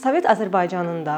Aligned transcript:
Sovet 0.00 0.24
Azərbaycanında 0.24 1.14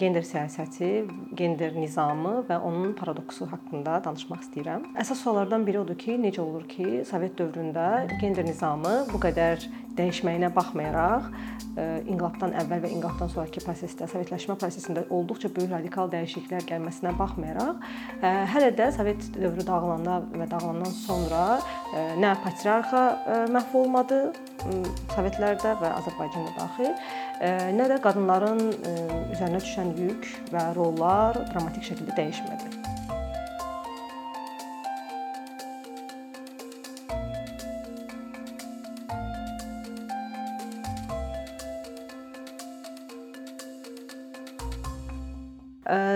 gender 0.00 0.24
siyasəti, 0.24 1.02
gender 1.36 1.74
nizamı 1.76 2.38
və 2.48 2.56
onun 2.64 2.94
paradoksu 2.96 3.44
haqqında 3.50 3.98
danışmaq 4.06 4.40
istəyirəm. 4.46 4.86
Əsas 5.02 5.20
suallardan 5.20 5.66
biri 5.66 5.82
odur 5.82 5.98
ki, 6.00 6.14
necə 6.22 6.40
olur 6.40 6.64
ki, 6.70 7.02
Sovet 7.10 7.36
dövründə 7.36 8.06
gender 8.22 8.46
nizamı 8.48 8.94
bu 9.10 9.20
qədər 9.20 9.66
dəyişməyinə 9.98 10.48
baxmayaraq, 10.54 11.28
inqilabdan 12.08 12.54
əvvəl 12.62 12.86
və 12.86 12.90
inqilabdan 12.94 13.30
sonrakı 13.34 13.60
prosesdə, 13.66 14.08
sovetləşmə 14.08 14.56
prosesində 14.62 15.04
olduqca 15.12 15.50
böyük 15.56 15.74
radikal 15.74 16.08
dəyişikliklər 16.14 16.64
gəlməsinə 16.70 17.12
baxmayaraq, 17.18 17.84
hələ 18.54 18.70
də 18.80 18.88
Sovet 18.96 19.28
dövrü 19.36 19.66
dağılanda 19.68 20.22
və 20.32 20.48
dağılandan 20.50 20.94
sonra 21.02 21.42
nə 22.22 22.32
patriarxa 22.46 23.04
məhv 23.52 23.76
olmadı 23.82 24.22
Sovetlərdə 25.14 25.76
və 25.80 25.94
Azərbaycanda 26.00 26.52
daxil, 26.58 26.92
nə 27.78 27.88
də 27.92 28.00
qadınların 28.04 28.60
üzərinə 29.32 29.62
düşən 29.64 29.94
yük 30.00 30.28
və 30.52 30.68
rollar 30.76 31.40
dramatik 31.52 31.88
şəkildə 31.88 32.16
dəyişmədi. 32.18 32.79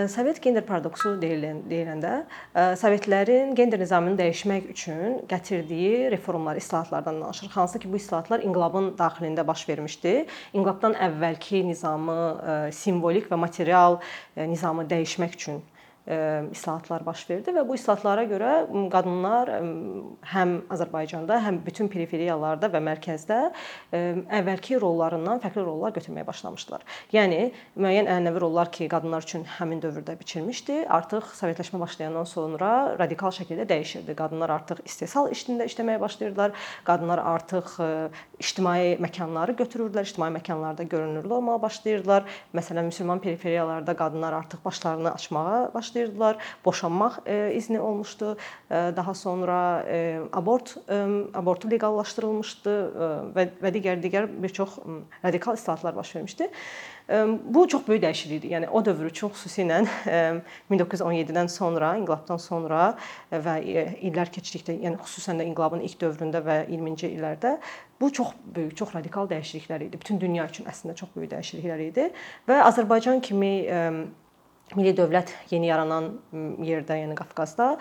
Sovet 0.07 0.37
gender 0.39 0.63
paradoksu 0.63 1.17
deyilən 1.19 1.57
deyiləndə 1.67 2.11
Sovetlərin 2.79 3.51
gender 3.57 3.81
nizamını 3.81 4.15
dəyişmək 4.21 4.69
üçün 4.71 5.17
gətirdiyi 5.27 6.11
reformlar, 6.13 6.55
islahatlardan 6.55 7.19
danışır. 7.21 7.49
Hansı 7.51 7.79
ki, 7.79 7.91
bu 7.91 7.99
islahatlar 7.99 8.45
inqilabın 8.47 8.93
daxilində 8.95 9.43
baş 9.47 9.67
vermişdi. 9.69 10.13
İnqilabdan 10.53 10.95
əvvəlki 11.09 11.65
nizamı 11.67 12.19
simvolik 12.71 13.27
və 13.31 13.39
material 13.41 13.99
nizamı 14.37 14.87
dəyişmək 14.87 15.35
üçün 15.35 15.59
islahatlar 16.05 17.01
baş 17.05 17.23
verdi 17.29 17.49
və 17.55 17.63
bu 17.65 17.75
islahatlara 17.75 18.25
görə 18.29 18.49
qadınlar 18.93 19.49
həm 20.29 20.51
Azərbaycanda, 20.69 21.39
həm 21.41 21.57
bütün 21.65 21.89
periferiyalarda 21.89 22.69
və 22.69 22.81
mərkəzdə 22.85 23.39
əvvəlki 23.91 24.77
rollarından 24.81 25.41
fərqli 25.41 25.63
rollar 25.65 25.95
götürməyə 25.95 26.27
başlamışdılar. 26.27 26.83
Yəni 27.15 27.39
müəyyən 27.73 28.05
ənənəvi 28.05 28.43
rollar 28.43 28.69
ki, 28.75 28.85
qadınlar 28.91 29.25
üçün 29.25 29.47
həmin 29.57 29.81
dövrdə 29.81 30.13
biçilmişdi, 30.19 30.83
artıq 30.93 31.31
sovetləşmə 31.39 31.81
başlayandan 31.81 32.29
sonra 32.29 32.69
radikal 33.01 33.33
şəkildə 33.33 33.65
dəyişirdi. 33.73 34.13
Qadınlar 34.19 34.53
artıq 34.59 34.83
istehsal 34.85 35.31
işində 35.33 35.65
işləməyə 35.65 36.03
başlayırdılar. 36.05 36.53
Qadınlar 36.85 37.23
artıq 37.33 37.73
ictimai 38.37 38.93
məkanları 39.01 39.57
götürürdülər, 39.57 40.05
ictimai 40.05 40.29
məkanlarda 40.37 40.85
görünürlü 40.85 41.33
olmağa 41.33 41.57
başlayırdılar. 41.65 42.29
Məsələn, 42.53 42.91
müsəlman 42.93 43.25
periferiyalarda 43.25 43.97
qadınlar 43.97 44.37
artıq 44.43 44.61
başlarını 44.65 45.13
açmağa 45.13 45.73
başlayırdılar 45.73 45.94
başlayırdılar. 45.95 46.37
Boşanmaq 46.65 47.11
e, 47.25 47.53
izni 47.53 47.79
olmuşdu. 47.79 48.37
E, 48.71 48.73
daha 48.73 49.13
sonra 49.13 49.85
e, 49.89 50.19
abort 50.33 50.77
abortu 51.33 51.71
leqallaşdırılmışdı 51.71 52.73
və 53.35 53.45
və 53.63 53.71
digər 53.71 54.01
digər 54.03 54.27
bir 54.43 54.49
çox 54.49 54.77
radikal 55.23 55.55
islahatlar 55.55 55.95
baş 55.95 56.15
vermişdi. 56.15 56.49
Bu 57.45 57.67
çox 57.67 57.87
böyük 57.87 58.03
dəyişiklik 58.03 58.39
idi. 58.39 58.47
Yəni 58.53 58.67
o 58.69 58.81
dövr 58.85 59.05
üçün 59.11 59.29
xüsusilə 59.29 59.85
1917-dən 60.71 61.47
sonra, 61.47 61.91
inqilabdan 62.01 62.41
sonra 62.41 62.95
və 63.31 63.59
illər 64.01 64.31
keçdikdə, 64.33 64.73
yəni 64.81 64.97
xüsusən 64.97 65.37
də 65.37 65.45
inqilabın 65.45 65.85
ilk 65.85 66.01
dövründə 66.01 66.41
və 66.41 66.57
20-ci 66.65 67.11
illərdə 67.13 67.59
bu 68.01 68.09
çox 68.13 68.33
böyük, 68.55 68.73
çox 68.77 68.95
radikal 68.95 69.29
dəyişikliklər 69.29 69.85
idi. 69.85 70.01
Bütün 70.01 70.19
dünya 70.19 70.49
üçün 70.49 70.65
əslində 70.65 70.97
çox 70.97 71.13
böyük 71.15 71.35
dəyişikliklər 71.37 71.87
idi 71.91 72.09
və 72.49 72.61
Azərbaycan 72.65 73.21
kimi 73.21 73.53
milli 74.73 74.95
dövlət 74.97 75.29
yeni 75.51 75.69
yaranan 75.69 76.15
yerdə, 76.65 76.97
yəni 77.03 77.15
Qafqazda 77.19 77.75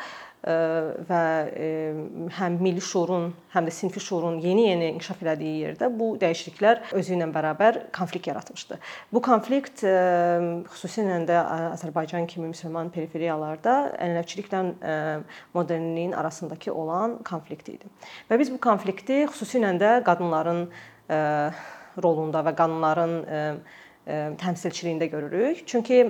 və 0.44 1.20
həm 2.36 2.58
milli 2.60 2.82
şuurun, 2.84 3.30
həm 3.54 3.64
də 3.64 3.72
sinfi 3.72 4.02
şuurun 4.04 4.34
yeni-yeni 4.44 4.90
inkişaf 4.92 5.22
elədiyi 5.24 5.62
yerdə 5.62 5.88
bu 5.88 6.10
dəyişikliklər 6.20 6.92
özü 6.98 7.14
ilə 7.16 7.30
bərabər 7.32 7.78
konflikt 7.96 8.28
yaratmışdı. 8.28 8.76
Bu 9.08 9.22
konflikt 9.24 9.80
xüsusilə 9.80 11.22
də 11.30 11.38
Azərbaycan 11.70 12.28
kimi 12.28 12.50
müsəlman 12.50 12.92
periferiyalarda 12.92 13.78
ənənəviçiliklə 13.96 14.60
modernliyin 15.56 16.12
arasındakı 16.12 16.74
olan 16.74 17.16
konflikt 17.24 17.72
idi. 17.72 17.88
Və 18.28 18.36
biz 18.42 18.52
bu 18.52 18.60
konflikti 18.60 19.22
xüsusilə 19.30 19.72
də 19.80 19.94
qadınların 20.04 20.66
rolunda 22.04 22.44
və 22.44 22.52
qadınların 22.60 23.16
təmsilçiliyində 24.04 25.08
görürük. 25.08 25.64
Çünki 25.66 26.04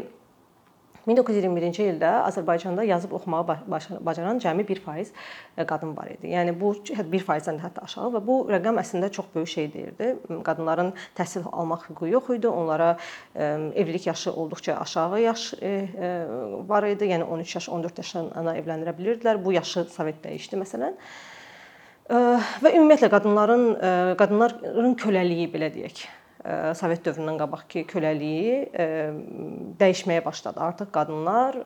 1921-ci 1.04 1.84
ildə 1.92 2.10
Azərbaycanda 2.24 2.84
yazıb 2.88 3.12
oxumağı 3.18 3.58
bacaran 4.04 4.38
cəmi 4.40 4.64
1% 4.64 5.10
e, 5.56 5.66
qadın 5.68 5.92
var 5.96 6.08
idi. 6.14 6.30
Yəni 6.32 6.54
bu 6.60 6.72
1%-dən 6.80 7.58
də 7.58 7.64
hətta 7.66 7.84
aşağı 7.84 8.14
və 8.16 8.22
bu 8.24 8.38
rəqəm 8.48 8.80
əslində 8.80 9.10
çox 9.12 9.28
böyük 9.34 9.52
şey 9.52 9.68
deyirdi. 9.74 10.14
Qadınların 10.46 10.94
təhsil 11.18 11.44
almaq 11.52 11.84
hüququ 11.90 12.08
yox 12.14 12.32
idi. 12.38 12.48
Onlara 12.48 12.96
e, 13.34 13.44
evlilik 13.74 14.06
yaşı 14.06 14.32
olduqca 14.32 14.78
aşağı 14.80 15.20
yaş 15.26 15.46
e, 15.60 15.74
var 16.68 16.88
idi. 16.88 17.12
Yəni 17.12 17.28
13 17.36 17.54
yaş, 17.60 17.68
14 17.68 18.02
yaşına 18.04 18.58
evləndirə 18.64 18.96
bilirdilər. 18.98 19.44
Bu 19.44 19.52
yaşı 19.52 19.84
Sovet 19.92 20.24
dəyişdi 20.24 20.60
məsələn. 20.64 20.96
Və 22.04 22.70
ümumiyyətlə 22.76 23.08
qadınların 23.12 23.62
qadınların 24.20 24.96
köləliyi 25.00 25.46
belə 25.52 25.70
deyək 25.72 26.02
Sovet 26.76 27.00
dövründən 27.06 27.38
qabaqki 27.40 27.86
köləliyi 27.88 28.56
dəyişməyə 29.80 30.24
başladı. 30.26 30.60
Artıq 30.60 30.90
qadınlar 30.92 31.56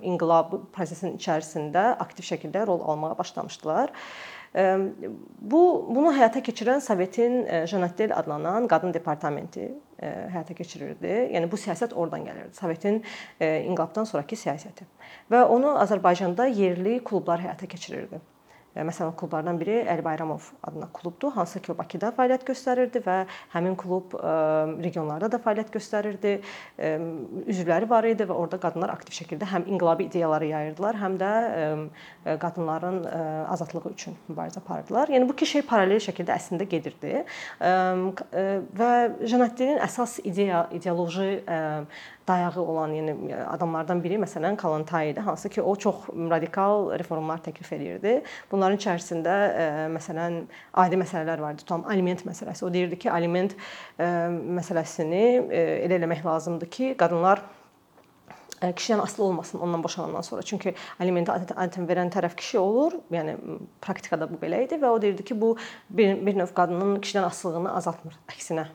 inqilab 0.00 0.54
prosesinin 0.72 1.18
içərisində 1.18 1.90
aktiv 2.00 2.24
şəkildə 2.30 2.62
rol 2.70 2.80
almağa 2.88 3.18
başlamışdılar. 3.18 3.92
Bu 4.54 5.60
bunu 5.90 6.14
həyata 6.14 6.40
keçirən 6.46 6.80
Sovetin 6.80 7.40
Janatdel 7.68 8.14
adlanan 8.16 8.68
qadın 8.70 8.94
departamenti 8.94 9.66
həyata 10.00 10.54
keçirirdi. 10.56 11.14
Yəni 11.34 11.50
bu 11.50 11.60
siyasət 11.60 11.92
oradan 11.92 12.24
gəlirdi. 12.24 12.54
Sovetin 12.56 13.02
inqilabdan 13.42 14.08
sonrakı 14.08 14.38
siyasəti. 14.40 14.86
Və 15.32 15.42
onu 15.50 15.74
Azərbaycanda 15.82 16.46
yerli 16.48 17.00
klublar 17.04 17.42
həyata 17.44 17.68
keçirirdi. 17.68 18.22
Məsələn, 18.74 19.12
klublardan 19.14 19.58
biri 19.60 19.76
Əli 19.86 20.02
Bayramov 20.02 20.48
adına 20.66 20.88
klubdur, 20.94 21.30
hansı 21.36 21.60
ki, 21.62 21.76
Bakıda 21.78 22.10
fəaliyyət 22.16 22.42
göstərirdi 22.48 23.02
və 23.04 23.16
həmin 23.52 23.76
klub 23.78 24.16
regionlarda 24.82 25.28
da 25.30 25.38
fəaliyyət 25.44 25.70
göstərirdi. 25.76 26.32
Üzvləri 27.54 27.88
var 27.90 28.08
idi 28.08 28.26
və 28.26 28.34
orada 28.34 28.58
qadınlar 28.62 28.90
aktiv 28.96 29.14
şəkildə 29.20 29.46
həm 29.52 29.68
inqilabi 29.70 30.08
ideyaları 30.08 30.48
yayırdılar, 30.50 30.98
həm 31.04 31.18
də 31.22 31.30
qadınların 32.42 32.98
azadlığı 33.54 33.92
üçün 33.92 34.18
mübarizə 34.26 34.58
aparırdılar. 34.58 35.14
Yəni 35.14 35.28
bu 35.28 35.38
iki 35.38 35.46
şey 35.52 35.62
paralel 35.70 36.02
şəkildə 36.02 36.34
əslində 36.34 36.66
gedirdi. 36.66 37.22
Və 37.62 38.92
Janatdinin 39.22 39.78
əsas 39.86 40.18
ideya, 40.26 40.66
ideoloji 40.74 41.44
dayağı 42.28 42.60
olan, 42.62 42.92
yəni 42.96 43.14
adamlardan 43.46 44.02
biri 44.04 44.18
məsələn 44.22 44.56
Kalantay 44.56 45.10
idi, 45.10 45.20
hansı 45.20 45.48
ki, 45.48 45.62
o 45.62 45.76
çox 45.76 46.06
radikal 46.30 46.92
reformlar 46.98 47.42
təklif 47.44 47.72
edirdi. 47.76 48.14
Bunların 48.52 48.78
içərisində 48.80 49.34
ə, 49.34 49.66
məsələn 49.96 50.44
adi 50.84 51.00
məsələlər 51.00 51.42
vardı. 51.42 51.64
Tutam 51.64 51.84
aliment 51.90 52.24
məsələsi. 52.26 52.64
O 52.64 52.72
deyirdi 52.72 52.98
ki, 53.04 53.10
aliment 53.12 53.56
ə, 53.98 54.08
məsələsini 54.60 55.26
elə 55.52 56.00
eləmək 56.00 56.24
lazımdır 56.24 56.72
ki, 56.72 56.94
qadınlar 57.00 57.44
kişidən 58.72 59.02
asılı 59.02 59.24
olmasın 59.24 59.58
ondan 59.58 59.84
boşanandan 59.84 60.20
sonra. 60.20 60.42
Çünki 60.42 60.74
alimenti 61.00 61.32
adətən 61.32 61.88
verən 61.88 62.12
tərəf 62.14 62.36
kişi 62.36 62.58
olur. 62.58 62.96
Yəni 63.12 63.36
praktikada 63.84 64.28
bu 64.30 64.38
belə 64.40 64.62
idi 64.64 64.78
və 64.80 64.88
o 64.88 65.02
deyirdi 65.02 65.24
ki, 65.24 65.40
bu 65.40 65.56
bir, 65.90 66.16
bir 66.26 66.38
növ 66.38 66.54
qadının 66.56 66.96
kişidən 67.00 67.28
asılılığını 67.28 67.74
azaltmır, 67.76 68.16
əksinə 68.32 68.66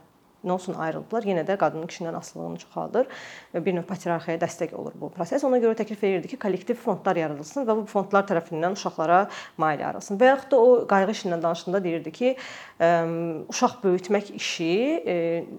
nə 0.43 0.55
olsun 0.55 0.77
ayrıldılar, 0.79 1.25
yenə 1.27 1.43
də 1.47 1.57
qadının 1.59 1.87
kişidən 1.89 2.15
asılılığını 2.15 2.57
çoxaldır. 2.63 3.07
Bir 3.53 3.75
növ 3.75 3.83
patriarxiyaya 3.89 4.39
dəstək 4.39 4.73
olur 4.75 4.93
bu 4.95 5.09
proses. 5.11 5.43
Ona 5.43 5.59
görə 5.59 5.75
təklif 5.79 6.03
edirdi 6.03 6.31
ki, 6.31 6.39
kollektiv 6.39 6.79
fondlar 6.79 7.19
yaradılsın 7.19 7.67
və 7.67 7.75
bu 7.81 7.85
fondlar 7.89 8.23
tərəfindən 8.29 8.77
uşaqlara 8.77 9.25
maliyyə 9.59 9.89
ayrılsın. 9.89 10.19
Və 10.21 10.29
yaxud 10.31 10.51
da 10.53 10.59
o 10.59 10.77
qayğı 10.87 11.11
işindən 11.15 11.43
danışanda 11.43 11.83
deyirdi 11.83 12.11
ki, 12.15 12.35
uşaq 13.51 13.79
böyütmək 13.83 14.31
işi 14.39 14.71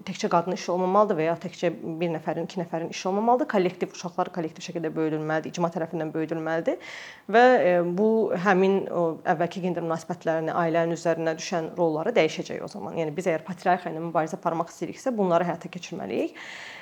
təkcə 0.07 0.31
qadının 0.33 0.57
işi 0.57 0.71
olmamalıdır 0.73 1.19
və 1.19 1.27
ya 1.29 1.35
təkcə 1.45 1.69
bir 2.01 2.09
nəfərin, 2.15 2.49
iki 2.49 2.61
nəfərin 2.63 2.89
işi 2.89 3.07
olmamalıdır. 3.11 3.51
Kollektiv 3.51 3.93
uşaqlar 3.93 4.31
kollektiv 4.33 4.65
şəkildə 4.65 4.89
böyüdülməlidir, 4.95 5.53
icma 5.53 5.69
tərəfindən 5.69 6.09
böyüdülməlidir 6.15 6.81
və 7.29 7.45
bu 7.93 8.09
həmin 8.41 8.79
o 8.89 9.03
əvvəlki 9.29 9.61
gender 9.67 9.85
münasibətlərini, 9.85 10.55
ailənin 10.55 10.97
üzərinə 10.97 11.35
düşən 11.37 11.71
rolları 11.77 12.15
dəyişəcək 12.17 12.63
o 12.65 12.71
zaman. 12.71 12.97
Yəni 12.97 13.13
biz 13.15 13.29
əgər 13.29 13.45
patriarxiya 13.45 13.93
ilə 13.93 14.01
mübarizə 14.07 14.39
aparmaq 14.39 14.70
istəyiriksə, 14.71 15.15
bunları 15.17 15.51
həyata 15.51 15.71
keçirməliyik. 15.71 16.37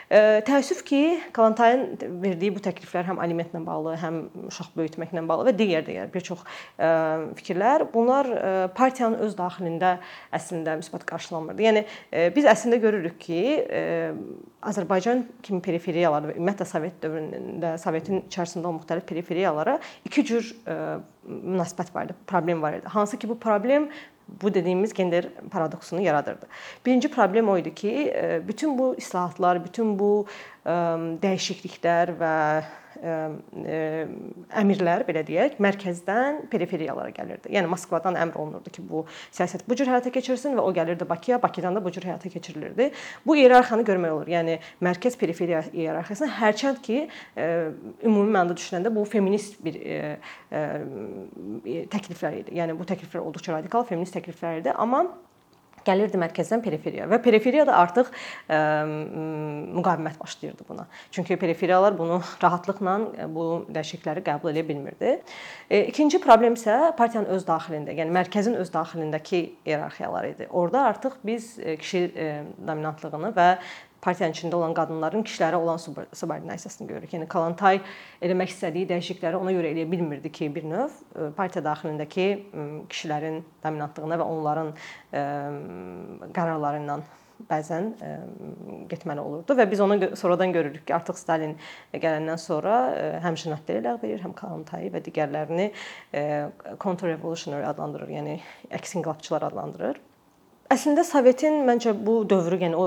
Təəssüf 0.10 0.80
ki, 0.88 1.00
Kalantayın 1.38 2.00
verdiyi 2.24 2.50
bu 2.56 2.62
təkliflər 2.66 3.06
həm 3.12 3.20
alimentlə 3.22 3.60
bağlı, 3.62 3.92
həm 4.02 4.16
uşaq 4.50 4.72
böyütməklə 4.74 5.22
bağlı 5.30 5.46
və 5.52 5.54
digər-digər 5.60 6.10
bir 6.10 6.26
çox 6.26 6.42
fikirlər, 7.38 7.86
bunlar 7.94 8.26
partiyanın 8.74 9.22
öz 9.28 9.38
daxilində 9.38 9.92
əslində 10.34 10.80
müsbət 10.82 11.06
qarşılanmırdı. 11.14 11.62
Yəni 11.68 11.86
biz 12.34 12.50
əslində 12.50 12.82
görürük 12.82 13.22
ki, 13.22 13.44
Azərbaycan 14.66 15.28
kimi 15.46 15.62
periferiyalar 15.62 16.32
və 16.32 16.40
ümumiyyətlə 16.40 16.72
Sovet 16.74 16.98
dövründə 17.06 17.78
Sovetin 17.78 18.26
içərisində 18.26 18.66
olan 18.66 18.82
müxtəlif 18.82 19.06
periferiyalara 19.14 19.78
iki 20.10 20.26
cür 20.26 20.56
münasibət 21.30 21.94
var 21.94 22.10
idi, 22.10 22.18
problem 22.26 22.66
var 22.66 22.82
idi. 22.82 22.90
Hansı 22.98 23.22
ki 23.22 23.30
bu 23.30 23.38
problem 23.38 23.92
bu 24.42 24.54
dediyimiz 24.54 24.94
gender 24.94 25.26
paradoksunu 25.52 26.02
yaradırdı. 26.02 26.48
Birinci 26.86 27.12
problem 27.12 27.50
o 27.50 27.58
idi 27.58 27.76
ki, 27.76 28.14
e, 28.16 28.42
bütün 28.48 28.78
bu 28.78 28.96
islahatlar, 28.98 29.66
bütün 29.66 30.00
bu 30.00 30.26
e, 30.66 30.70
dəyişikliklər 31.24 32.14
və 32.20 32.64
əmrlər 33.00 35.06
belə 35.08 35.22
deyək, 35.28 35.58
mərkəzdən 35.64 36.42
periferiyalara 36.52 37.14
gəlirdi. 37.16 37.52
Yəni 37.56 37.70
Moskvadan 37.72 38.18
əmr 38.20 38.40
olunurdu 38.42 38.74
ki, 38.76 38.84
bu 38.84 39.06
siyasət 39.36 39.64
bu 39.70 39.78
cür 39.80 39.92
həyata 39.92 40.12
keçirilsin 40.14 40.58
və 40.58 40.66
o 40.66 40.74
gəlirdi 40.76 41.08
Bakıya, 41.10 41.40
Bakıdan 41.42 41.78
da 41.78 41.84
bu 41.84 41.94
cür 41.96 42.06
həyata 42.10 42.32
keçirilirdi. 42.34 42.90
Bu 43.26 43.38
iyerarxiyanı 43.40 43.84
görmək 43.88 44.16
olur. 44.18 44.34
Yəni 44.34 44.60
mərkəz 44.84 45.18
periferiya 45.22 45.64
iyerarxiyasına 45.72 46.30
hərçənd 46.42 46.84
ki, 46.86 46.98
ümumi 48.04 48.36
mənada 48.36 48.58
düşünəndə 48.60 48.92
bu 48.96 49.06
feminist 49.08 49.54
bir 49.64 49.80
təkliflər 51.96 52.34
idi. 52.44 52.60
Yəni 52.60 52.76
bu 52.80 52.88
təkliflər 52.90 53.24
olduqca 53.24 53.56
radikal 53.56 53.88
feminist 53.88 54.18
təkliflər 54.18 54.64
idi, 54.64 54.76
amma 54.76 55.06
gəlirdi 55.88 56.20
mərkəzdən 56.22 56.64
periferiyaya 56.66 57.10
və 57.12 57.20
periferiyada 57.24 57.76
artıq 57.80 58.12
ə, 58.12 58.60
müqavimət 59.78 60.20
başlayırdı 60.22 60.68
buna. 60.70 60.88
Çünki 61.12 61.38
periferiyalar 61.38 61.98
bunu 61.98 62.22
rahatlıqla 62.44 62.96
bu 63.34 63.48
dəyişiklikləri 63.70 64.24
qəbul 64.26 64.54
edə 64.54 64.66
bilmirdi. 64.68 65.18
E, 65.70 65.84
ikinci 65.92 66.22
problem 66.24 66.58
isə 66.60 66.96
partiyanın 66.98 67.30
öz 67.36 67.46
daxilində, 67.48 67.96
yəni 67.98 68.14
mərkəzin 68.16 68.58
öz 68.60 68.74
daxilindəki 68.74 69.42
iyerarxiyalar 69.66 70.32
idi. 70.34 70.50
Orda 70.50 70.86
artıq 70.92 71.20
biz 71.26 71.56
kişi 71.60 72.04
dominantlığını 72.68 73.34
və 73.36 73.50
partiyanın 74.02 74.36
içində 74.36 74.58
olan 74.60 74.74
qadınların 74.78 75.24
kişilərə 75.28 75.60
olan 75.60 75.80
subordinasiyasını 75.82 76.88
görürük. 76.88 77.14
Yəni 77.18 77.28
Kalantay 77.32 77.82
eləmək 78.24 78.54
istədiyi 78.56 78.88
dəyişiklikləri 78.90 79.40
ona 79.40 79.54
görə 79.56 79.74
eləyə 79.74 79.90
bilmirdi 79.92 80.32
ki, 80.32 80.50
bir 80.56 80.68
növ 80.70 80.90
e, 80.90 81.30
partiya 81.38 81.64
daxilindəki 81.66 82.28
kişilərin 82.92 83.42
dominantlığına 83.64 84.20
və 84.22 84.28
onların 84.36 84.74
e, 84.74 85.24
qərarları 86.36 86.84
ilə 86.84 87.00
bəzən 87.50 87.94
e, 88.04 88.16
getməli 88.92 89.24
olurdu 89.24 89.56
və 89.56 89.68
biz 89.72 89.80
onu 89.84 90.12
sonradan 90.20 90.52
görürük 90.56 90.86
ki, 90.88 90.96
artıq 90.96 91.20
Stalin 91.20 91.56
gələndən 91.94 92.40
sonra 92.40 92.82
həm 93.24 93.40
Jannateli 93.40 93.86
ləğv 93.86 94.04
edir, 94.04 94.20
həm 94.26 94.36
Kalantayı 94.36 94.92
və 94.96 95.04
digərlərini 95.06 95.72
counter 96.84 97.14
revolutionary 97.14 97.68
adlandırır, 97.70 98.12
yəni 98.20 98.40
əks 98.76 98.98
inqilabçılar 99.00 99.48
adlandırır. 99.52 100.04
Əslində 100.70 101.02
Sovetin 101.02 101.64
məncə 101.66 101.96
bu 101.98 102.20
dövrü, 102.30 102.60
yəni 102.62 102.78
o 102.78 102.84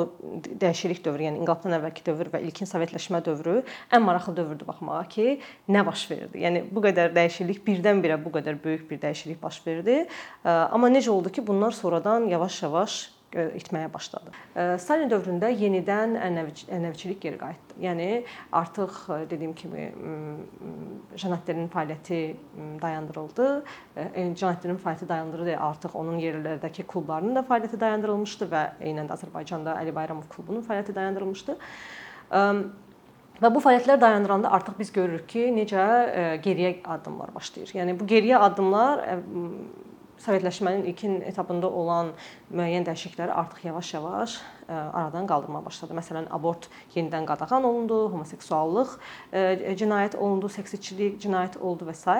dəyişiklik 0.46 1.00
dövrü, 1.02 1.24
yəni 1.26 1.40
inqilabdan 1.40 1.74
əvvəlki 1.80 2.04
dövr 2.06 2.28
və 2.30 2.40
ilkin 2.46 2.68
sovetləşmə 2.70 3.18
dövrü 3.26 3.56
ən 3.90 4.04
maraqlı 4.06 4.36
dövrdür 4.36 4.68
baxmağa 4.68 5.00
ki, 5.10 5.40
nə 5.66 5.82
baş 5.88 6.04
verdi. 6.12 6.44
Yəni 6.44 6.62
bu 6.70 6.84
qədər 6.84 7.10
dəyişiklik 7.16 7.64
birdən-birə 7.66 8.20
bu 8.22 8.30
qədər 8.36 8.60
böyük 8.62 8.84
bir 8.86 9.00
dəyişiklik 9.02 9.42
baş 9.42 9.58
verdi. 9.66 9.96
Amma 10.44 10.92
necə 10.94 11.10
oldu 11.10 11.34
ki, 11.34 11.42
bunlar 11.46 11.74
sonradan 11.74 12.30
yavaş-yavaş 12.30 13.00
itməyə 13.32 13.88
başladı. 13.92 14.32
Stalin 14.82 15.08
dövründə 15.10 15.48
yenidən 15.56 16.18
ənənəviçilik 16.20 17.20
geri 17.22 17.38
qayıtdı. 17.40 17.78
Yəni 17.80 18.08
artıq 18.52 18.98
dediyim 19.30 19.54
kimi 19.56 19.88
janatlerin 21.16 21.70
fəaliyyəti 21.72 22.20
dayandırıldı. 22.82 23.48
Janatlerin 24.36 24.78
fəaliyyəti 24.82 25.08
dayandırıldı. 25.08 25.56
Artıq 25.56 25.96
onun 25.98 26.20
yerlərdəki 26.20 26.86
klublarının 26.88 27.40
da 27.40 27.46
fəaliyyəti 27.48 27.80
dayandırılmışdı 27.80 28.48
və 28.52 28.62
eynən 28.80 29.08
də 29.08 29.16
Azərbaycanda 29.16 29.78
Əli 29.80 29.94
Bayramov 29.96 30.28
klubunun 30.32 30.64
fəaliyyəti 30.68 30.94
dayandırılmışdı. 31.00 31.58
Və 33.42 33.48
bu 33.50 33.58
fəaliyyətlər 33.64 33.98
dayandıranda 33.98 34.52
artıq 34.54 34.76
biz 34.78 34.92
görürük 34.94 35.24
ki, 35.32 35.48
necə 35.56 35.82
geriyə 36.44 36.76
addımlar 36.84 37.32
başlayır. 37.34 37.72
Yəni 37.74 37.96
bu 37.98 38.06
geriyə 38.06 38.38
addımlar 38.38 39.02
Sovetləşmənin 40.22 40.84
ilkin 40.86 41.16
etapında 41.26 41.66
olan 41.66 42.12
müəyyən 42.54 42.84
dəyişiklikləri 42.86 43.34
artıq 43.34 43.64
yavaş-yavaş 43.66 44.36
e, 44.68 44.72
aradan 44.72 45.26
qaldırmağa 45.26 45.64
başladı. 45.64 45.96
Məsələn, 45.98 46.28
abort 46.30 46.68
yenidən 46.94 47.26
qadağan 47.26 47.66
olundu, 47.66 47.98
homoseksuallıq 48.12 48.92
e, 49.32 49.74
cinayət 49.80 50.14
olundu, 50.16 50.50
seksçilik 50.52 51.18
cinayət 51.24 51.58
oldu 51.58 51.90
və 51.90 51.96
s. 51.98 52.14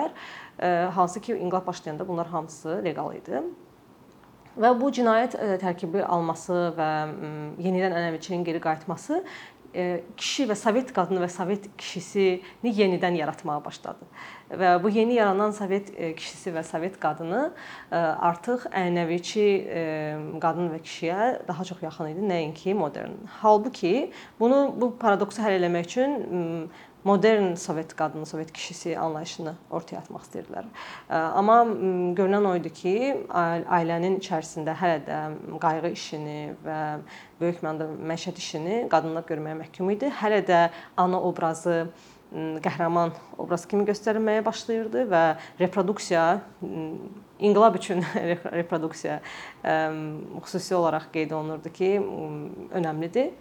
E, 0.59 0.73
hansı 0.97 1.21
ki, 1.21 1.37
inqilab 1.37 1.67
başlayanda 1.67 2.07
bunlar 2.07 2.27
hamısı 2.27 2.81
leqal 2.83 3.15
idi. 3.15 3.39
Və 4.59 4.69
bu 4.77 4.91
cinayət 4.93 5.39
tərkibi 5.63 6.03
alması 6.03 6.73
və 6.77 6.89
yenidən 7.57 7.95
ənənəviçiliyin 7.95 8.43
geri 8.45 8.59
qayıtması 8.61 9.23
kişi 10.17 10.45
və 10.49 10.55
sovet 10.57 10.93
qadını 10.93 11.23
və 11.23 11.29
sovet 11.33 11.65
kişisini 11.77 12.71
yenidən 12.77 13.17
yaratmağa 13.17 13.59
başladı. 13.65 14.05
Və 14.53 14.75
bu 14.83 14.89
yeni 14.93 15.17
yaranan 15.17 15.51
sovet 15.51 15.89
kişisi 16.17 16.53
və 16.53 16.63
sovet 16.67 16.99
qadını 17.01 17.43
artıq 17.91 18.67
ənənəviçi 18.69 19.47
qadın 20.43 20.69
və 20.75 20.79
kişiyə 20.85 21.29
daha 21.47 21.65
çox 21.65 21.81
yaxın 21.81 22.13
idi, 22.13 22.25
nəinki 22.29 22.77
modern. 22.77 23.17
Halbuki 23.41 24.11
bunu 24.39 24.65
bu 24.77 24.93
paradoksu 25.01 25.41
həll 25.41 25.57
etmək 25.57 25.89
üçün 25.89 26.69
modern 27.03 27.53
sovet 27.55 27.95
qadını, 27.95 28.25
sovet 28.25 28.53
kişisi 28.53 28.97
anlayışını 28.99 29.55
ortaya 29.71 29.99
atmaq 30.03 30.23
istəyirdilər. 30.27 30.69
Amma 31.09 31.59
görünən 32.17 32.47
o 32.47 32.55
idi 32.59 32.71
ki, 32.73 32.95
ailənin 33.33 34.19
içərisində 34.21 34.75
hələ 34.79 35.01
də 35.07 35.19
qayğı 35.63 35.91
işini 35.91 36.39
və 36.65 36.79
böyük 37.41 37.61
mənada 37.65 37.89
məişət 38.13 38.39
işini 38.39 38.81
qadınlar 38.91 39.27
görməyə 39.27 39.59
məhkum 39.65 39.91
idi. 39.93 40.11
Hələ 40.21 40.43
də 40.47 40.65
ana 40.97 41.19
obrazı 41.21 41.83
qəhrəman 42.33 43.11
obraz 43.37 43.67
kimi 43.69 43.85
göstərilməyə 43.85 44.41
başlayırdı 44.45 45.03
və 45.11 45.23
reproduksiya 45.59 46.23
inqilab 46.63 47.77
üçün 47.77 48.01
reproduksiya 48.59 49.19
xüsusi 49.63 50.75
olaraq 50.75 51.11
qeyd 51.13 51.35
olunurdu 51.37 51.69
ki, 51.73 51.91
önəmlidir 52.79 53.35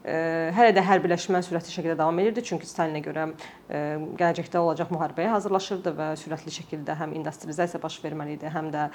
hələ 0.00 0.72
də 0.72 0.82
hərbiləşmə 0.86 1.42
sürətli 1.44 1.74
şəkildə 1.74 1.98
davam 1.98 2.18
edirdi, 2.22 2.44
çünki 2.48 2.68
Stalinə 2.68 3.02
görə 3.04 3.26
gələcəkdə 3.68 4.62
olacaq 4.62 4.88
müharibəyə 4.94 5.34
hazırlaşırdı 5.34 5.92
və 5.98 6.08
sürətli 6.20 6.54
şəkildə 6.54 6.96
həm 6.96 7.12
industrializasiya 7.20 7.82
baş 7.82 7.98
verməli 8.04 8.38
idi, 8.38 8.48
həm 8.48 8.70
də 8.72 8.88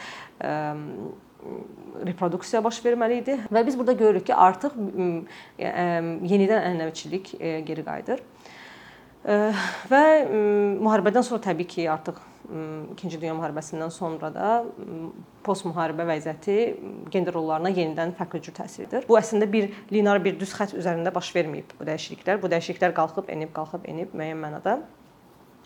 reproduksiya 2.09 2.63
baş 2.65 2.81
verməli 2.81 3.19
idi 3.21 3.37
və 3.53 3.65
biz 3.67 3.77
burada 3.77 3.93
görürük 3.99 4.25
ki, 4.31 4.33
artıq 4.33 4.73
yenidən 5.59 6.71
ənənəviçilik 6.71 7.35
geri 7.67 7.85
qayıdır. 7.85 8.23
Və 9.91 10.05
müharibədən 10.29 11.25
sonra 11.25 11.41
təbii 11.45 11.69
ki, 11.69 11.85
artıq 11.89 12.17
2-ci 12.49 13.19
Dünya 13.19 13.35
müharibəsindən 13.37 13.91
sonra 13.93 14.31
da 14.33 14.49
postmüharibə 15.45 16.05
vəziyyəti 16.09 16.57
gender 17.13 17.35
rollarına 17.37 17.71
yenidən 17.75 18.13
fərqli 18.17 18.41
cür 18.47 18.55
təsir 18.59 18.87
edir. 18.87 19.07
Bu 19.09 19.17
əslində 19.19 19.47
bir 19.51 19.71
linear 19.93 20.21
bir 20.23 20.37
düz 20.39 20.53
xətt 20.57 20.75
üzərində 20.79 21.13
baş 21.15 21.31
verməyib 21.35 21.75
bu 21.79 21.87
dəyişikliklər. 21.89 22.41
Bu 22.41 22.51
dəyişikliklər 22.53 22.95
qalxıb 22.97 23.31
enib, 23.33 23.53
qalxıb 23.55 23.89
enib 23.91 24.15
müəyyən 24.17 24.41
mənada. 24.41 24.79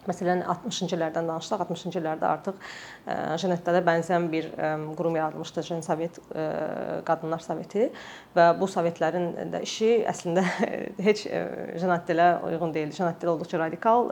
Məsələn 0.08 0.46
60-cı 0.48 0.96
illərdən 0.96 1.27
danışsaq, 1.27 1.65
60-cı 1.65 2.00
illərdə 2.00 2.27
artıq 2.29 2.60
Janetdə 3.41 3.82
bənzər 3.84 4.27
bir 4.32 4.48
qurum 4.98 5.18
yaradılmışdı, 5.20 5.63
Jen 5.68 5.82
Sovet 5.84 6.20
Qadınlar 7.06 7.44
Soveti 7.44 7.89
və 8.36 8.46
bu 8.60 8.70
sovetlərin 8.72 9.51
də 9.51 9.62
işi 9.65 9.89
əslində 10.08 10.46
heç 11.08 11.25
Janetdə 11.82 12.29
uyğun 12.48 12.74
deyildi. 12.75 12.96
Janetdə 13.00 13.29
olduqca 13.34 13.60
radikal 13.60 14.10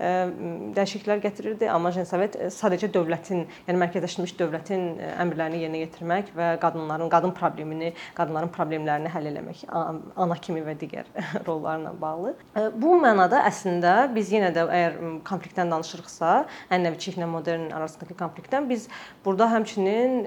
dəyişikliklər 0.00 1.22
gətirirdi, 1.26 1.68
amma 1.70 1.92
Jen 1.94 2.08
Sovet 2.08 2.38
sadəcə 2.54 2.88
dövlətin, 2.94 3.44
yəni 3.68 3.82
mərkəzləşmiş 3.84 4.34
dövlətin 4.40 4.88
əmrlərini 5.22 5.62
yerinə 5.66 5.84
yetirmək 5.84 6.32
və 6.36 6.54
qadınların 6.62 7.12
qadın 7.12 7.36
problemini, 7.36 7.92
qadınların 8.16 8.52
problemlərini 8.54 9.12
həll 9.12 9.30
etmək, 9.32 9.64
ana 9.68 10.40
kimi 10.40 10.64
və 10.64 10.76
digər 10.80 11.08
rollarla 11.48 11.92
bağlı. 12.00 12.34
Bu 12.80 12.96
mənada 13.02 13.44
əslində 13.48 13.94
biz 14.14 14.32
yenə 14.32 14.52
də 14.56 14.66
əgər 14.66 14.98
konfliktdən 15.26 15.70
danışırıqsa, 15.72 16.32
ənənəviçiliklə 16.72 17.28
modern 17.30 17.70
arasındakı 17.76 18.16
konfliktdən 18.18 18.68
biz 18.70 18.88
burada 19.24 19.50
həmçinin 19.52 20.22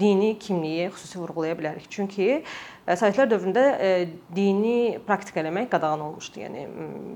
dini 0.00 0.34
kimliyi 0.38 0.90
xüsusi 0.94 1.20
vurğulaya 1.22 1.58
bilərik. 1.58 1.86
Çünki 1.90 2.42
Sovetlər 2.86 3.26
dövründə 3.26 3.62
dini 4.30 5.00
praktika 5.06 5.40
eləmək 5.42 5.66
qadağan 5.72 6.04
olmuşdu. 6.04 6.38
Yəni 6.44 6.60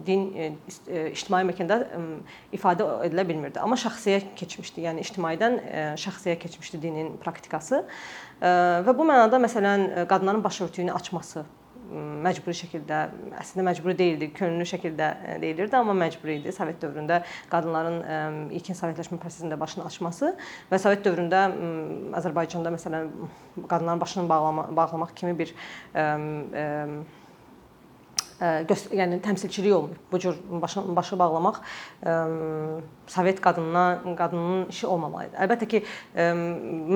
din 0.06 0.24
ictimai 1.12 1.44
məkanda 1.46 1.78
ifadə 2.50 2.88
edilə 3.06 3.22
bilmirdi, 3.28 3.60
amma 3.62 3.78
şəxsiyə 3.78 4.32
keçmişdi. 4.40 4.82
Yəni 4.88 5.04
ictimaidən 5.06 5.60
şəxsiyə 6.02 6.34
keçmişdi 6.42 6.82
dinin 6.82 7.14
praktikası. 7.22 7.84
Və 8.42 8.96
bu 8.98 9.06
mənada 9.06 9.38
məsələn 9.38 10.08
qadınların 10.10 10.42
başörtüyünü 10.42 10.92
açması 10.96 11.46
məcburi 11.90 12.54
şəkildə, 12.54 12.98
əslində 13.40 13.64
məcburi 13.66 13.96
deyildi, 13.98 14.30
könüllü 14.36 14.66
şəkildə 14.70 15.08
deyilirdi, 15.42 15.76
amma 15.76 15.94
məcburi 15.98 16.38
idi. 16.40 16.54
Sovet 16.54 16.78
dövründə 16.82 17.20
qadınların 17.50 18.50
ilkin 18.56 18.78
sovetləşmə 18.78 19.18
prosesində 19.22 19.58
başını 19.60 19.86
açması 19.88 20.34
və 20.70 20.80
Sovet 20.82 21.02
dövründə 21.06 21.46
Azərbaycanda 22.20 22.72
məsələn 22.74 23.10
qadınların 23.70 24.02
başını 24.02 24.28
bağlama, 24.30 24.68
bağlamaq 24.76 25.14
kimi 25.18 25.34
bir 25.38 25.54
ə, 25.94 26.04
ə, 26.04 26.68
yəni 28.40 29.18
təmsilçilik 29.20 29.74
olmur. 29.74 29.96
Bu 30.12 30.18
cür 30.18 30.36
başı, 30.62 30.82
başı 30.96 31.18
bağlamaq 31.18 31.60
ə, 32.02 32.14
sovet 33.06 33.40
qadınına 33.40 34.14
qadının 34.16 34.66
işi 34.72 34.86
olmamalıdır. 34.86 35.36
Əlbəttə 35.44 35.68
ki, 35.68 35.82
ə, 36.14 36.30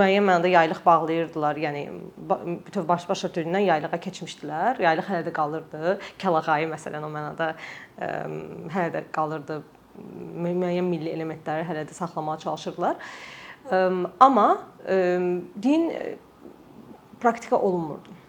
müəyyən 0.00 0.24
mənada 0.24 0.48
yaylıq 0.48 0.80
bağlayırdılar. 0.86 1.60
Yəni 1.66 1.84
bütöv 2.66 2.88
baş 2.88 3.08
baş 3.08 3.26
örtüyündən 3.28 3.68
yaylığa 3.68 4.00
keçmişdilər. 4.08 4.82
Yaylıq 4.82 5.12
hələ 5.12 5.28
də 5.28 5.36
qalırdı. 5.36 5.94
Kəlağayı 6.24 6.72
məsələn 6.72 7.04
o 7.04 7.12
mənada 7.12 7.52
ə, 8.00 8.10
hələ 8.72 8.90
də 8.96 9.06
qalırdı. 9.12 9.60
Müəyyən 10.48 10.88
milli 10.88 11.12
elementləri 11.12 11.68
hələ 11.68 11.84
də 11.84 11.96
saxlamağa 12.00 12.40
çalışırdılar. 12.46 13.14
Ə, 13.68 13.86
amma 14.24 14.48
ə, 14.88 15.00
din 15.60 15.90
praktika 17.20 17.60
olunmurdu. 17.60 18.23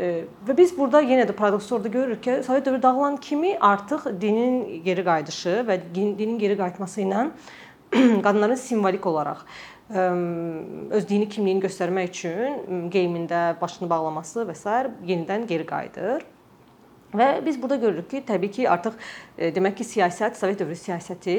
Və 0.00 0.54
biz 0.56 0.70
burada 0.76 1.02
yenə 1.04 1.26
də 1.28 1.34
paradoksu 1.36 1.74
orada 1.76 1.88
görürük 1.92 2.22
ki, 2.24 2.36
Sovet 2.46 2.66
dövrü 2.66 2.82
dağılan 2.82 3.16
kimi 3.16 3.58
artıq 3.60 4.06
dinin 4.20 4.82
geri 4.84 5.04
qayıdışı 5.04 5.58
və 5.68 5.76
dinin 5.94 6.38
geri 6.38 6.56
qayıtması 6.56 7.02
ilə 7.04 7.26
qadınların 8.24 8.54
simvolik 8.54 9.06
olaraq 9.06 9.44
öz 9.90 11.08
dini 11.08 11.28
kimliyini 11.28 11.62
göstərmək 11.64 12.12
üçün 12.12 12.90
geyimində 12.94 13.56
başını 13.60 13.90
bağlaması 13.90 14.46
və 14.46 14.54
s. 14.54 14.76
yenidən 15.06 15.46
geri 15.50 15.66
qayıdır. 15.66 16.22
Və 17.10 17.28
biz 17.46 17.58
burada 17.62 17.76
görürük 17.82 18.10
ki, 18.10 18.22
təbii 18.26 18.50
ki, 18.54 18.68
artıq 18.70 18.94
demək 19.36 19.80
ki, 19.80 19.84
siyasət, 19.96 20.38
Sovet 20.38 20.60
dövrü 20.60 20.78
siyasəti 20.78 21.36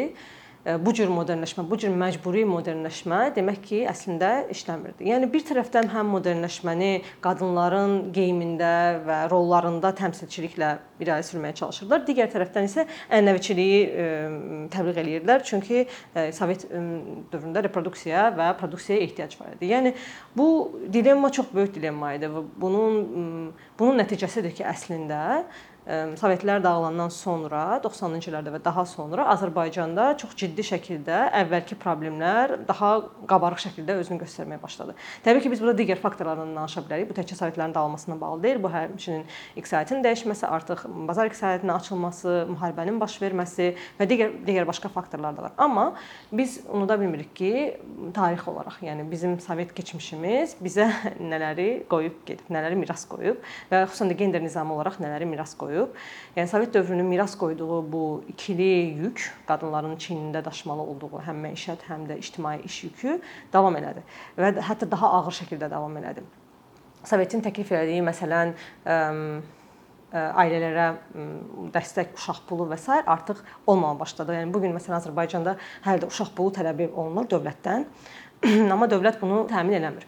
bu 0.66 0.94
cür 0.94 1.10
modernləşmə, 1.10 1.66
bu 1.70 1.78
cür 1.82 1.94
məcburi 1.98 2.44
modernləşmə 2.50 3.22
demək 3.36 3.62
ki, 3.66 3.80
əslində 3.90 4.32
işləmirdi. 4.54 5.08
Yəni 5.10 5.30
bir 5.34 5.46
tərəfdən 5.48 5.90
həm 5.94 6.12
modernləşməni 6.16 6.92
qadınların 7.24 8.12
geyimində 8.14 8.74
və 9.08 9.20
rollarında 9.32 9.94
təmsilçiliklə 9.98 10.76
irəli 11.02 11.26
sürməyə 11.28 11.58
çalışırdılar. 11.62 12.04
Digər 12.08 12.30
tərəfdən 12.34 12.70
isə 12.70 12.86
ənənəviçiliyi 13.10 13.82
təbliğ 14.74 15.02
eləyirdilər. 15.04 15.44
Çünki 15.48 15.86
Sovet 16.38 16.68
dövründə 17.34 17.66
reproduksiyaya 17.68 18.30
və 18.38 18.52
produksiyaya 18.62 19.08
ehtiyac 19.08 19.36
var 19.42 19.58
idi. 19.58 19.72
Yəni 19.74 19.96
bu 20.38 20.48
dilemma 20.94 21.32
çox 21.32 21.52
böyük 21.54 21.76
dilemma 21.76 22.14
idi 22.18 22.30
və 22.32 22.46
bunun 22.62 23.52
bunun 23.80 24.02
nəticəsidir 24.04 24.56
ki, 24.56 24.66
əslində 24.68 25.22
Sovetlər 25.82 26.60
dağılandan 26.62 27.10
sonra 27.10 27.80
90-cı 27.82 28.30
illərdə 28.30 28.52
və 28.54 28.60
daha 28.62 28.84
sonra 28.86 29.24
Azərbaycanda 29.34 30.12
çox 30.22 30.36
ciddi 30.38 30.62
şəkildə 30.68 31.24
əvvəlki 31.40 31.74
problemlər 31.82 32.54
daha 32.68 32.92
qabarıq 33.28 33.64
şəkildə 33.64 33.96
özünü 34.04 34.22
göstərməyə 34.22 34.62
başladı. 34.62 34.94
Təbii 35.26 35.42
ki, 35.42 35.50
biz 35.50 35.64
burada 35.64 35.82
digər 35.82 35.98
faktorlardan 36.04 36.54
danışa 36.54 36.84
bilərik. 36.86 37.10
Bu 37.10 37.18
təkcə 37.18 37.34
Sovetlərin 37.40 37.74
dağılmasına 37.74 38.20
bağlı 38.22 38.44
deyil. 38.46 38.62
Bu 38.62 38.70
həmçinin 38.70 39.26
iqtisadiyyatın 39.58 40.06
dəyişməsi, 40.06 40.46
artıq 40.54 40.86
bazar 41.08 41.30
iqtisadiyyatının 41.30 41.74
açılması, 41.74 42.34
müharibənin 42.52 43.00
baş 43.02 43.18
verməsi 43.22 43.72
və 44.00 44.08
digər 44.10 44.34
digər 44.48 44.68
başqa 44.68 44.90
faktorlar 44.92 45.38
da 45.38 45.44
var. 45.44 45.54
Amma 45.58 45.86
biz 46.32 46.60
unuda 46.70 47.00
bilmirik 47.02 47.36
ki, 47.36 47.52
tarix 48.14 48.48
olaraq, 48.48 48.82
yəni 48.86 49.06
bizim 49.12 49.40
Sovet 49.40 49.74
keçmişimiz 49.78 50.58
bizə 50.64 50.90
nələri 51.32 51.70
qoyub 51.92 52.22
gedib, 52.28 52.50
nələri 52.54 52.80
miras 52.80 53.06
qoyub 53.10 53.40
və 53.72 53.86
xüsusən 53.86 54.12
də 54.12 54.20
gender 54.24 54.44
nizamı 54.44 54.76
olaraq 54.76 55.00
nələri 55.04 55.30
miras 55.30 55.56
qoyub. 55.60 55.96
Yəni 56.36 56.52
Sovet 56.52 56.74
dövrünün 56.74 57.06
miras 57.06 57.38
qoyduğu 57.38 57.82
bu 57.92 58.04
ikili 58.34 58.72
yük, 59.02 59.24
qadınların 59.48 59.96
çiynində 60.02 60.44
daşımalı 60.46 60.86
olduğu 60.94 61.24
həm 61.28 61.42
məişət, 61.48 61.88
həm 61.90 62.08
də 62.10 62.20
ictimai 62.22 62.60
iş 62.66 62.84
yükü 62.90 63.18
davam 63.54 63.76
elədi 63.80 64.04
və 64.38 64.54
hətta 64.68 64.90
daha 64.92 65.12
ağır 65.22 65.42
şəkildə 65.42 65.70
davam 65.72 65.98
elədi. 65.98 66.24
Sovetin 67.08 67.42
təklif 67.42 67.72
etdiyi 67.74 68.04
məsələn 68.06 68.54
ailələrə 70.12 70.88
dəstək, 71.74 72.16
uşaq 72.18 72.44
pulu 72.50 72.68
və 72.72 72.78
s. 72.80 73.02
artıq 73.06 73.42
olmamağa 73.66 74.00
başladı. 74.00 74.36
Yəni 74.40 74.54
bu 74.54 74.62
gün 74.64 74.76
məsələn 74.76 75.00
Azərbaycanda 75.00 75.56
hələ 75.86 76.04
də 76.04 76.12
uşaq 76.12 76.34
pulu 76.36 76.54
tələb 76.58 76.84
olunur 76.90 77.30
dövlətdən, 77.32 77.86
amma 78.74 78.90
dövlət 78.92 79.22
bunu 79.22 79.46
təmin 79.52 79.80
eləmir. 79.80 80.08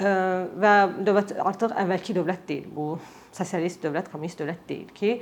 Və 0.00 0.74
dövlət 1.04 1.34
artıq 1.36 1.76
əvvəlki 1.84 2.16
dövlət 2.16 2.46
deyil. 2.48 2.70
Bu 2.72 2.86
sosialist 3.36 3.82
dövlət, 3.84 4.10
kommunist 4.12 4.40
dövlət 4.40 4.64
deyil 4.68 4.88
ki, 4.96 5.12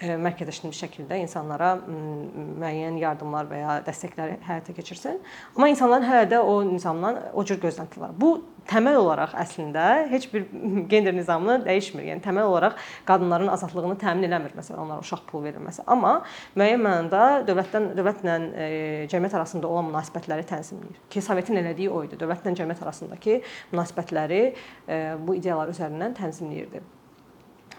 e, 0.00 0.14
mərkəzləşdirilmiş 0.20 0.80
şəkildə 0.84 1.20
insanlara 1.22 1.74
müəyyən 1.80 2.98
yardımlar 3.00 3.48
və 3.50 3.60
ya 3.60 3.76
dəstəklər 3.86 4.38
həyata 4.46 4.74
keçirsin. 4.76 5.20
Amma 5.54 5.70
insanların 5.70 6.08
hələ 6.08 6.28
də 6.32 6.40
o 6.42 6.60
nizamdan 6.66 7.20
o 7.34 7.44
cür 7.46 7.60
gözlənti 7.62 8.00
var. 8.02 8.14
Bu 8.18 8.32
təməl 8.70 8.98
olaraq 9.00 9.34
əslində 9.40 9.86
heç 10.10 10.28
bir 10.32 10.46
gender 10.90 11.14
nizamını 11.16 11.64
dəyişmir. 11.66 12.06
Yəni 12.10 12.24
təməl 12.24 12.50
olaraq 12.50 12.78
qadınların 13.08 13.50
azadlığını 13.54 13.96
təmin 14.00 14.28
eləmir. 14.28 14.54
Məsələn, 14.58 14.82
onlara 14.84 15.04
uşaq 15.04 15.24
pulu 15.30 15.46
verilməsi. 15.48 15.84
Amma 15.90 16.20
müəyyən 16.58 16.84
mənada 16.84 17.24
dövlətdən 17.48 17.90
dövlətlə 17.98 18.36
e, 18.50 18.70
cəmiyyət 19.12 19.36
arasında 19.40 19.70
olan 19.70 19.90
münasibətləri 19.90 20.46
tənzimləyir. 20.50 21.02
Ki, 21.10 21.24
Sovetin 21.24 21.60
elədiyi 21.62 21.90
o 21.90 22.04
idi. 22.06 22.18
Dövlətlə 22.20 22.54
cəmiyyət 22.62 22.86
arasındakı 22.86 23.40
münasibətləri 23.74 24.40
e, 24.46 25.02
bu 25.26 25.38
ideyalar 25.40 25.72
üzərindən 25.74 26.16
tənzimləyirdi. 26.20 26.82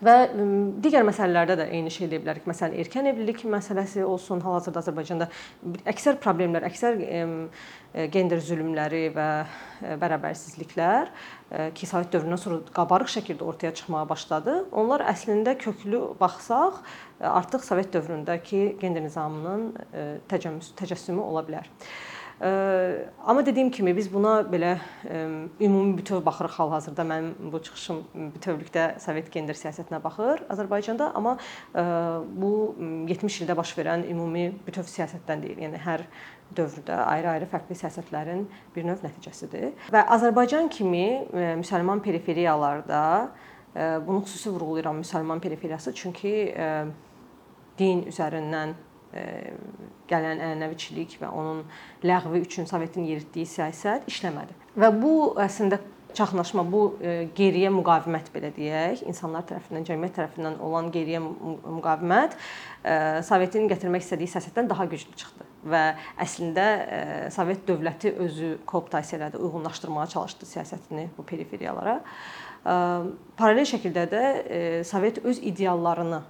Və 0.01 0.15
digər 0.81 1.03
məsələlərdə 1.05 1.59
də 1.59 1.65
eyni 1.77 1.91
şey 1.93 2.07
deyə 2.09 2.23
bilərik. 2.23 2.47
Məsələn, 2.49 2.73
erkən 2.81 3.09
evlilik 3.11 3.43
məsələsi 3.45 4.01
olsun, 4.01 4.41
hal-hazırda 4.41 4.81
Azərbaycanda 4.81 5.27
əksər 5.91 6.17
problemlər, 6.23 6.65
əksər 6.71 6.97
gender 8.09 8.41
zülmləri 8.41 9.03
və 9.13 9.27
bərabərsizliklər 10.01 11.11
ki, 11.77 11.85
Sovet 11.85 12.09
dövründən 12.15 12.41
sonra 12.41 12.73
qabarıq 12.73 13.13
şəkildə 13.13 13.45
ortaya 13.45 13.75
çıxmağa 13.77 14.07
başladı. 14.09 14.55
Onlar 14.73 15.05
əslində 15.11 15.53
köklü 15.61 16.01
baxsaq, 16.21 16.81
artıq 17.21 17.61
Sovet 17.67 17.93
dövründəki 17.93 18.79
gender 18.81 19.05
nizamının 19.05 19.69
təcəssümü 20.31 21.21
ola 21.21 21.45
bilər. 21.45 21.69
Amma 22.41 23.45
dediyim 23.45 23.69
kimi 23.69 23.91
biz 23.93 24.07
buna 24.13 24.39
belə 24.41 24.77
ümumi 25.61 25.97
bütöv 25.97 26.23
baxırıq 26.25 26.55
hal-hazırda. 26.57 27.03
Mənim 27.05 27.51
bu 27.53 27.61
çıxışım 27.61 27.99
bütövlükdə 28.35 28.85
Sovet 28.99 29.29
gender 29.31 29.53
siyasətinə 29.53 29.99
baxır 30.01 30.41
Azərbaycanda, 30.49 31.11
amma 31.13 31.35
bu 32.41 32.51
70 33.11 33.43
ildə 33.43 33.57
baş 33.57 33.75
verən 33.77 34.07
ümumi 34.09 34.47
bütöv 34.65 34.89
siyasətdən 34.89 35.45
deyil. 35.45 35.61
Yəni 35.67 35.85
hər 35.85 36.07
dövrdə 36.57 36.97
ayrı-ayrı 37.13 37.45
fərqli 37.53 37.77
siyasətlərin 37.77 38.47
bir 38.75 38.89
növ 38.89 39.05
nəticəsidir. 39.05 39.77
Və 39.93 40.01
Azərbaycan 40.17 40.73
kimi 40.73 41.07
müsəlman 41.61 42.01
periferiyalarda 42.01 43.03
bunu 44.07 44.25
xüsusi 44.25 44.49
vurğulayıram 44.49 45.03
müsəlman 45.05 45.39
periferiyası, 45.39 45.93
çünki 45.93 46.55
din 47.77 48.07
üzərindən 48.09 48.73
gələn 50.11 50.41
ənənəviçilik 50.41 51.17
və 51.21 51.31
onun 51.31 51.63
ləğvi 52.03 52.43
üçün 52.45 52.69
Sovetin 52.69 53.07
yeritdiyi 53.09 53.47
siyasət 53.49 54.07
işləmədi. 54.11 54.55
Və 54.79 54.91
bu 54.95 55.33
əslində 55.41 55.81
çaxnaşma 56.15 56.63
bu 56.67 56.81
geriyə 57.37 57.69
müqavimət 57.71 58.31
belə 58.33 58.49
deyək, 58.55 59.05
insanlar 59.07 59.45
tərəfindən, 59.47 59.85
cəmiyyət 59.87 60.17
tərəfindən 60.17 60.57
olan 60.63 60.89
geriyə 60.91 61.21
müqavimət 61.23 62.35
Sovetin 63.27 63.69
gətirmək 63.71 64.03
istədiyi 64.03 64.31
siyasətdən 64.33 64.67
daha 64.71 64.87
güclü 64.91 65.15
çıxdı 65.21 65.47
və 65.71 65.83
əslində 66.25 66.67
Sovet 67.31 67.63
dövləti 67.67 68.11
özü 68.25 68.51
kooptasiya 68.67 69.19
elədi, 69.21 69.39
uyğunlaşdırmağa 69.39 70.07
çalışdı 70.15 70.49
siyasətini 70.49 71.07
bu 71.17 71.25
periferiyalara. 71.27 71.99
Paralel 73.37 73.67
şəkildə 73.69 74.07
də 74.11 74.23
Sovet 74.87 75.21
öz 75.23 75.39
ideallarını 75.53 76.21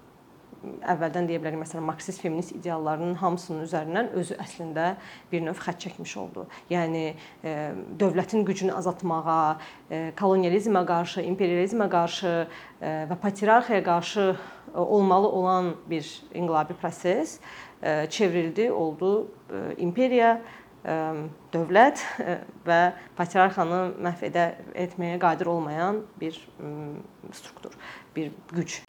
əvvəldən 0.62 1.28
deyə 1.30 1.40
bilərik, 1.42 1.60
məsələn, 1.62 1.86
marksist 1.88 2.22
feminist 2.22 2.54
ideallarının 2.54 3.16
hamısının 3.22 3.66
üzərindən 3.66 4.12
özü 4.18 4.38
əslində 4.42 4.92
bir 5.32 5.44
növ 5.46 5.58
xətt 5.62 5.82
çəkmiş 5.86 6.14
oldu. 6.22 6.46
Yəni 6.70 7.04
e, 7.12 7.56
dövlətin 8.00 8.46
gücünü 8.46 8.76
azaltmağa, 8.78 9.42
e, 9.90 10.02
kolonializmə 10.20 10.84
qarşı, 10.90 11.26
imperializmə 11.32 11.90
qarşı 11.92 12.34
e, 12.36 12.94
və 13.10 13.18
patriarxiyaya 13.24 13.84
qarşı 13.86 14.28
olmalı 14.76 15.28
olan 15.28 15.74
bir 15.90 16.06
inqilabi 16.34 16.74
proses 16.80 17.40
çevrildi, 18.10 18.72
oldu 18.72 19.32
imperiya, 19.78 20.42
dövlət 21.54 22.02
və 22.66 22.80
patriarxanı 23.18 23.82
məhv 24.02 24.26
edə 24.32 24.46
etməyə 24.86 25.20
qadir 25.22 25.52
olmayan 25.54 26.02
bir 26.22 26.40
struktur, 27.38 27.76
bir 28.16 28.32
güc. 28.56 28.82